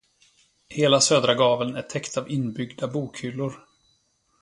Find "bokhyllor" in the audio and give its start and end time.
2.87-3.65